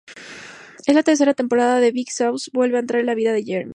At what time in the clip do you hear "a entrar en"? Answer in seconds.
2.77-3.05